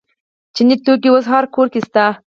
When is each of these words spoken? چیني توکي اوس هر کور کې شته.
چیني 0.55 0.75
توکي 0.85 1.09
اوس 1.11 1.25
هر 1.33 1.43
کور 1.53 1.67
کې 1.73 1.79
شته. 1.85 2.05